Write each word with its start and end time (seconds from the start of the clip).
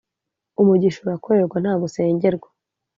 Umugisha 0.61 0.97
urakorerwa 1.01 1.57
ntago 1.59 1.83
usengerwa 1.89 2.47